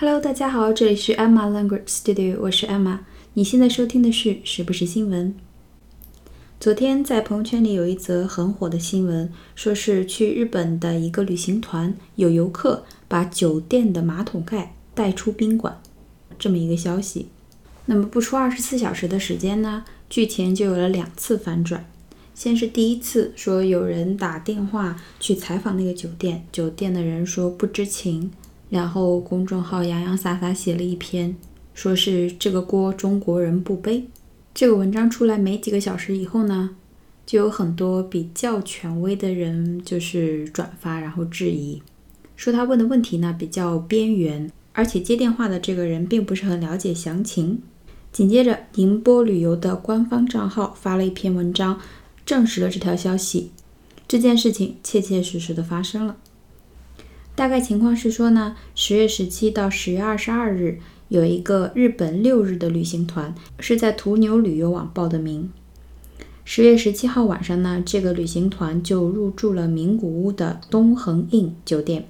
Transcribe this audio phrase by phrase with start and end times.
[0.00, 3.00] Hello，大家好，这里是 Emma Language Studio，我是 Emma。
[3.34, 5.34] 你现在收听的是时不时新闻。
[6.60, 15.80] 昨天在朋友圈里有一则很火的新闻，说是去日本的一个旅行团，有游客把酒店的马桶盖带出宾馆，
[16.38, 17.26] 这么一个消息。
[17.86, 21.84] 那么不出二十四小时的时间呢，剧情就有了两次反转。
[22.36, 28.30] 先是第一次说有人打电话去采访那个酒店，酒店的人说不知情。
[28.70, 31.36] 然后公众号洋洋洒洒写了一篇，
[31.74, 34.04] 说是这个锅中国人不背。
[34.54, 36.70] 这个文章出来没几个小时以后呢，
[37.24, 41.80] 就有很多比较权威的人就是转发，然后质疑，
[42.36, 47.62] 说他问的问题呢比较边缘，而且接电话的这个人并不是很了解详情。
[48.10, 51.78] 紧接着，宁波旅游的官方账号发了一篇文章，
[52.26, 53.52] 证实了这条消息，
[54.08, 56.16] 这件事情切切实实的发生了。
[57.38, 65.48] 大概情况是说呢，十月十七到十月二十二日有一个日本六日的旅行团，是在途牛旅游网报的名。
[66.44, 72.08] 十月十七号晚上呢，这个旅行团就入住了名古屋的东恒印酒店。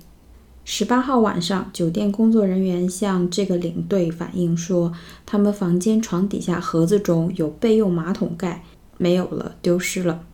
[0.64, 4.94] 十八号晚上，酒店工作人员向这个领队反映说，
[5.26, 8.64] 他们房间床底下盒子中有备用马桶盖
[8.96, 10.24] 没有了，丢失了。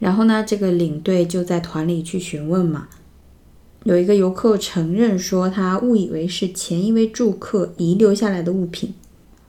[0.00, 2.88] 然后呢，这个领队就在团里去询问嘛。
[3.88, 8.92] 有一个游客承认说，他误以为是前一位住客遗留下来的物品，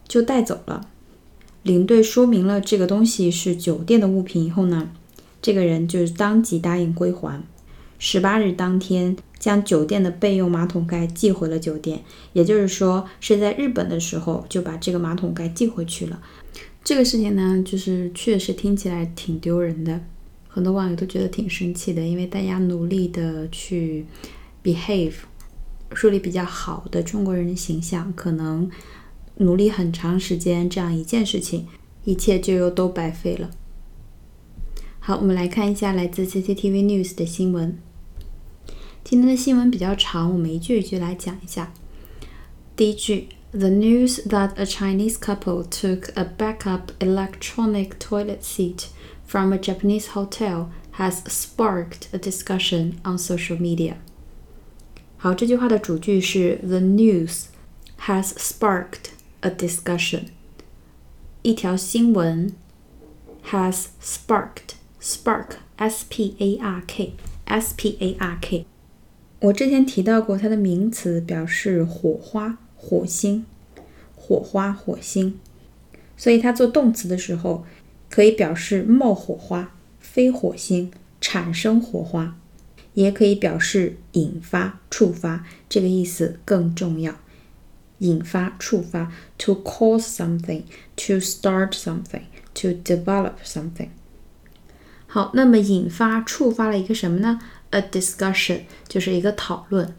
[0.07, 0.87] 就带走了。
[1.63, 4.91] 领队说明了这个东西是酒店的物品以后呢，
[5.41, 7.43] 这个人就当即答应归还。
[7.97, 12.01] 十八日当天，将酒店的备用马桶盖寄回了酒店，
[12.31, 16.21] 也就是说是在日本的时候就把这个马桶盖寄回去了。
[16.81, 19.99] 这个事情呢，就是确实听起来挺丢人的。
[20.51, 24.07] 很多网友都觉得挺生气的，因为大家努力的去
[24.63, 25.13] behave，
[25.93, 28.69] 树立比较好的中国人的形象，可能
[29.35, 31.67] 努力很长时间这样一件事情，
[32.03, 33.51] 一切就又都白费了。
[34.99, 37.77] 好，我们来看一下来自 CCTV News 的新闻。
[39.03, 41.71] 今天的新闻比较长，我们一句一句来讲一下。
[42.75, 48.88] 第一句 ：The news that a Chinese couple took a backup electronic toilet seat.
[49.24, 53.96] from a Japanese hotel has sparked a discussion on social media.
[55.16, 57.46] 好，这句话的主句是 The news
[58.06, 59.10] has sparked
[59.40, 60.26] a discussion。
[61.42, 62.54] 一条新闻
[63.50, 67.14] has sparked spark s p a r k
[67.46, 68.66] s p a r k。
[69.40, 73.45] 我之前提到过，它的名词表示火花、 火星、
[74.15, 75.39] 火花、火星，
[76.17, 77.65] 所以它做动词的时候。
[78.11, 80.91] 可以表示冒火花、飞火星、
[81.21, 82.35] 产生火花，
[82.95, 87.15] 也可以表示引发、触发，这个意思更重要。
[87.99, 93.89] 引发、触发，to cause something，to start something，to develop something。
[95.05, 99.93] 好，那么引发、触发了一个什么呢？A discussion，就是一个讨论。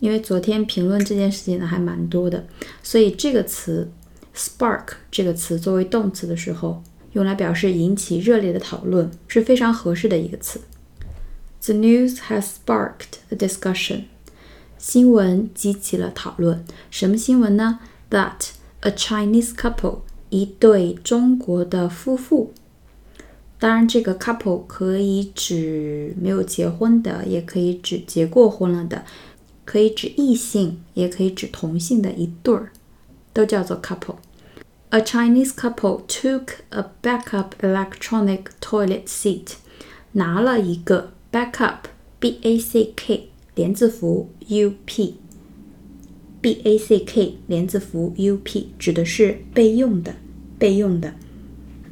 [0.00, 2.46] 因为昨天评论这件事情呢还蛮多的，
[2.82, 3.90] 所以这个词。
[4.36, 10.60] Spark 这个词作为动词的时候，用来表示引起热烈的讨论，是非常合适的一个词。
[11.62, 14.04] The news has sparked a discussion。
[14.78, 16.64] 新闻激起了讨论。
[16.88, 18.50] 什么新闻呢？That
[18.82, 22.52] a Chinese couple，一对中国的夫妇。
[23.58, 29.04] 当然，这个 couple 可以指没有结婚的，也可以指结过婚了的，
[29.68, 32.72] 可以指异性，也可以指同性的一对儿，
[33.34, 34.16] 都叫做 couple。
[34.88, 39.56] A Chinese couple took a backup electronic toilet seat，
[40.12, 50.14] 拿了一个 backup，b a c k 连字符 u p，b a c k 连字符 u p 指的是备用的，
[50.58, 51.12] 备用的。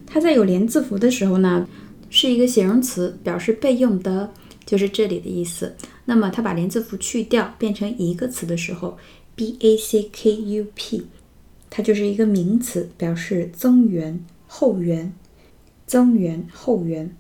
[0.06, 1.68] 它在有连字符的时候呢，
[2.08, 4.32] 是一个形容词，表示备用的，
[4.64, 5.76] 就是这里的意思。
[6.06, 8.96] 那么它把连字符去掉，变成一个词的时候
[9.34, 11.06] ，b a c k u p。
[11.68, 15.12] 它就是一个名词，表示增援、后援、
[15.84, 17.14] 增援、后援。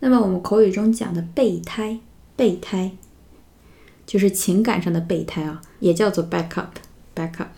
[0.00, 2.00] 那么我们口语中讲的备胎，
[2.34, 2.92] 备胎
[4.06, 7.48] 就是情感上的备胎啊，也叫做 backup，backup。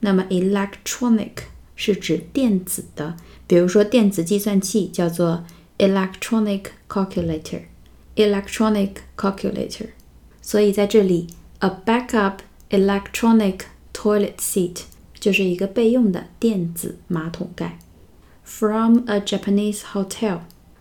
[0.00, 1.32] 那么 electronic
[1.74, 3.16] 是指电子的，
[3.46, 5.44] 比如说电子计算器叫做
[5.78, 9.88] electronic calculator，electronic calculator。
[10.40, 11.28] 所以在这里。
[11.60, 13.60] A backup electronic
[13.94, 14.82] toilet seat
[15.18, 17.78] 就是一个备用的电子马桶盖。
[18.42, 20.40] From a Japanese hotel，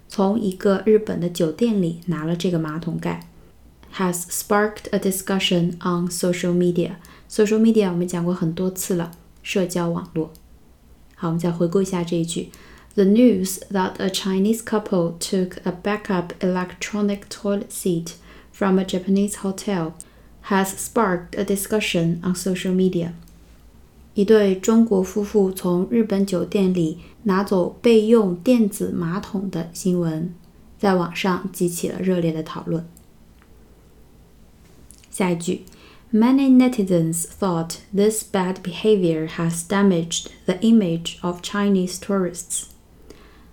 [0.09, 3.29] 从一个日本的酒店里拿了这个马桶盖。
[3.94, 9.10] Has sparked a discussion on social media。Social media 我们讲过很多次了，
[9.42, 10.30] 社交网络。
[11.16, 12.50] 好，我们再回顾一下这一句。
[12.94, 18.12] The news that a Chinese couple took a backup electronic toilet seat
[18.52, 19.92] from a Japanese hotel
[20.44, 23.12] has sparked a discussion on social media。
[24.14, 30.32] 一对中国夫妇从日本酒店里拿走备用电子马桶的新闻，
[30.78, 32.84] 在网上激起了热烈的讨论。
[35.12, 35.64] 下一句，
[36.12, 42.64] Many netizens thought this bad behavior has damaged the image of Chinese tourists。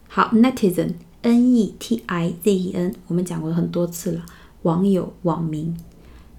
[0.08, 4.26] 好，netizen，n e t i z e n，我们讲过很多次了，
[4.62, 5.76] 网友、网民。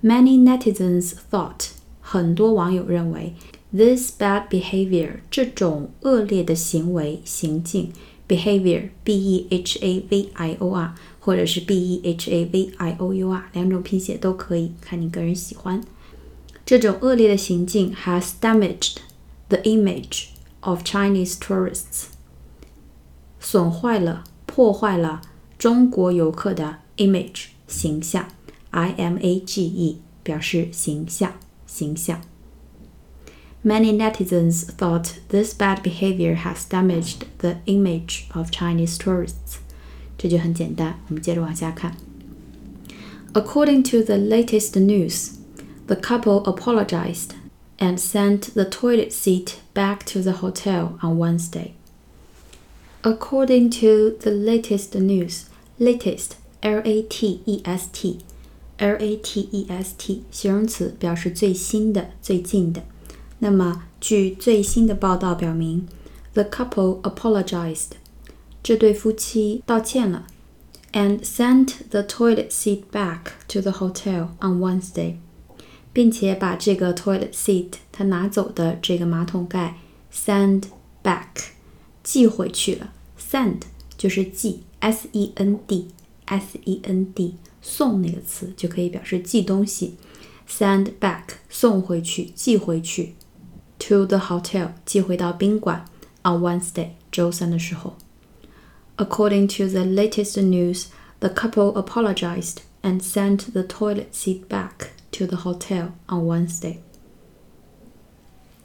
[0.03, 1.69] Many netizens thought，
[2.01, 3.35] 很多网友认为，
[3.73, 7.93] this bad behavior 这种恶劣的行为行径
[8.32, 12.72] ，behavior b e h a v i o r 或者是 b e h a v
[12.78, 15.84] i o u r 两种拼写都可以，看你个人喜欢。
[16.66, 18.98] 这种恶劣的行径 has damaged
[19.50, 20.28] the image
[20.62, 22.06] of Chinese tourists，
[23.42, 25.22] 损坏了、破坏了
[25.58, 28.30] 中国游客的 image 形象。
[28.70, 31.34] I M A G E 表示形象，
[31.68, 32.22] 形象。
[33.63, 39.59] Many netizens thought this bad behavior has damaged the image of Chinese tourists。
[40.17, 41.97] 这就很简单，我们接着往下看。
[43.33, 45.33] According to the latest news,
[45.89, 47.31] the couple apologized
[47.79, 51.73] and sent the toilet seat back to the hotel on Wednesday.
[53.03, 55.47] According to the latest news,
[55.79, 58.21] latest, L A T E S T
[58.79, 62.85] latest 形容词表示最新的、最近的。
[63.41, 65.87] 那么，据最新的报道表明，
[66.33, 67.91] the couple apologized，
[68.63, 70.27] 这对夫妻道歉了，
[70.93, 75.17] and sent the toilet seat back to the hotel on Wednesday，
[75.93, 79.79] 并且把这个 toilet seat 他拿走的这个马桶盖
[80.13, 80.65] send
[81.03, 81.29] back
[82.03, 82.93] 寄回去了。
[83.19, 83.63] send
[83.99, 87.37] 就是寄，s e n d，s e n d。
[87.69, 89.97] 送那个词就可以表示寄东西，
[90.49, 93.17] send back 送回去，寄回去
[93.81, 95.85] ，to the hotel 寄回到宾馆，
[96.23, 97.97] on Wednesday 周三的时候。
[98.97, 100.87] According to the latest news,
[101.21, 106.79] the couple apologized and sent the toilet seat back to the hotel on Wednesday.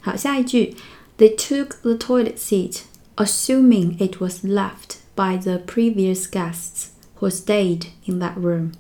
[0.02, 0.76] 好，下一句，
[1.18, 2.82] They took the toilet seat,
[3.16, 6.88] assuming it was left by the previous guests
[7.20, 8.72] who stayed in that room.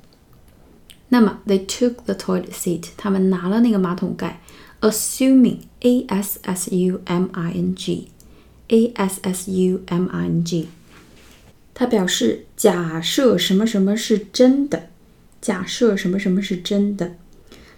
[1.09, 4.41] 那么，they took the toilet seat，他们拿了那个马桶盖
[4.90, 10.68] ，assuming，a s s u m i n g，a s s u m i n g，
[11.74, 14.90] 它表示假设什么什么是真的，
[15.40, 17.16] 假设什么什么是真的，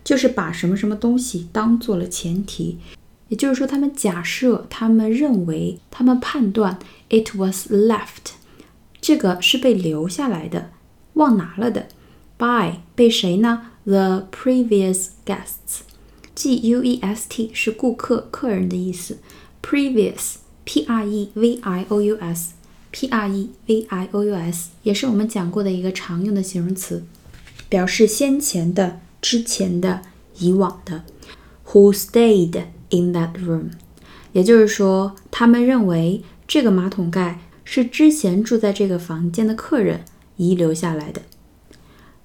[0.04, 2.78] 就是把什么什么东西当做了前提，
[3.28, 6.78] 也就是说，他们假设，他们认为，他们判断
[7.10, 8.32] ，it was left，
[9.00, 10.70] 这个是被留下来的，
[11.14, 11.88] 忘拿了的。
[12.38, 15.80] by 被谁呢？The previous guests
[16.38, 19.18] Guest 是顾客、客人的意思。
[19.60, 22.52] Previous P R E V I O U S
[22.92, 27.04] P R E V I O U S 也是我们讲过的一个常用的形容词，
[27.68, 30.02] 表示先前的、之前的、
[30.38, 31.02] 以往的。
[31.72, 33.70] Who stayed in that room？
[34.32, 40.04] 也就是说，他们认为这个马桶盖是之前住在这个房间的客人
[40.36, 41.22] 遗留下来的。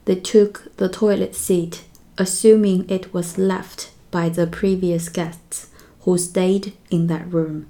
[0.05, 1.77] They took the toilet seat,
[2.17, 5.68] assuming it was left by the previous guests
[6.00, 7.66] who stayed in that room.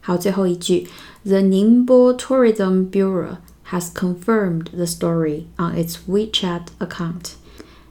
[0.00, 0.88] 好，最后一句，
[1.24, 3.38] The Ningbo Tourism Bureau
[3.70, 7.34] has confirmed the story on its WeChat account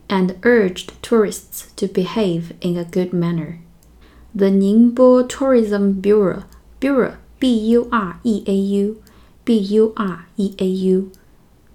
[0.08, 3.60] and urged tourists to behave in a good manner.
[4.34, 6.44] The Ningbo Tourism Bureau
[6.80, 9.04] Bureau B U R E A U
[9.46, 11.12] B U R E A U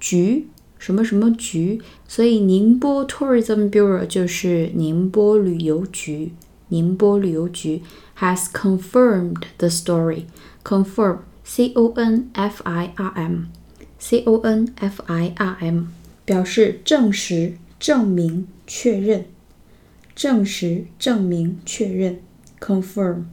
[0.00, 0.48] 局
[0.79, 6.33] 什么什么局，所以宁波 Tourism Bureau 就是宁波旅游局。
[6.69, 7.81] 宁波旅游局
[8.19, 10.23] has confirmed the story.
[10.63, 13.43] Confirm C O N F I R M
[13.97, 15.85] C O N F I R M
[16.25, 19.25] 表示证实、证明、确认。
[20.13, 22.19] 证实、证明、确认。
[22.59, 23.23] Confirm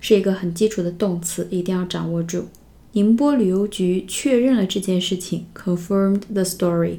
[0.00, 2.46] 是一个很基础的动词，一定要掌握住。
[2.94, 6.98] 宁波旅游局确认了这件事情，confirmed the story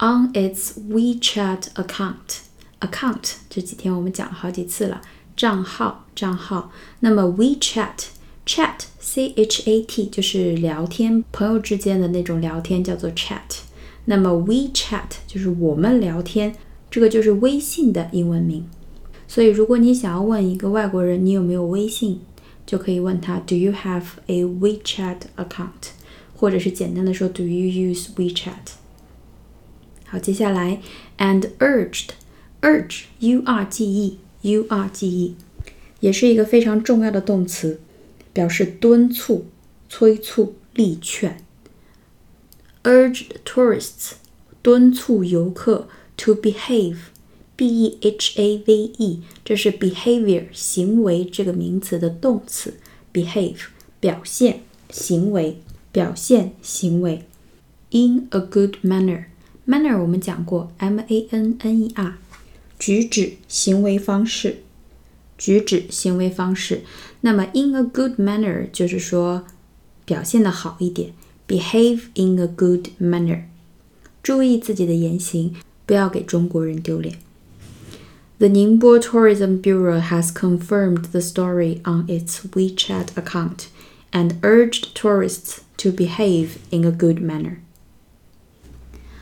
[0.00, 2.40] on its WeChat account.
[2.80, 5.00] Account 这几天我们讲了好几次了，
[5.36, 6.72] 账号账号。
[6.98, 8.06] 那么 WeChat
[8.44, 13.60] chat c h a t 就是聊天，朋友之间的那种聊天叫做 chat。
[14.06, 16.56] 那么 WeChat 就是我们聊天，
[16.90, 18.68] 这个就是微信的英文名。
[19.28, 22.22] 所以如果你想要问一个外国人你有没有微信？
[22.67, 25.91] 就可以问他 Do you have a WeChat account？
[26.35, 28.73] 或者是简单的说 Do you use WeChat？
[30.05, 30.81] 好，接下来
[31.17, 35.35] and urged，urge u r g e u r g e
[35.99, 37.79] 也是一个非常重要的动词，
[38.33, 39.47] 表示敦促、
[39.87, 41.37] 催促、力劝。
[42.83, 44.13] urged tourists
[44.61, 46.97] 敦促游客 to behave。
[47.58, 52.74] B e h a v e，这是 behavior 行为这个名词的动词
[53.12, 53.56] ，behave
[53.98, 54.60] 表现
[54.90, 55.60] 行为
[55.90, 57.24] 表现行为。
[57.90, 62.18] In a good manner，manner 我们讲过，m a n n e r，
[62.78, 64.58] 举止行为方式，
[65.36, 66.82] 举止行为方式。
[67.22, 69.44] 那么 in a good manner 就是说
[70.04, 71.10] 表现的好一点
[71.48, 73.46] ，behave in a good manner，
[74.22, 77.18] 注意自己的言行，不要给中国人丢脸。
[78.39, 83.69] The Ningbo Tourism Bureau has confirmed the story on its WeChat account
[84.11, 87.57] and urged tourists to behave in a good manner.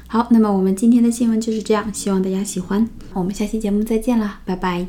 [0.08, 2.90] 好，那么我们今天的新闻就是这样，希望大家喜欢。
[3.14, 4.88] 我们下期节目再见啦，拜拜。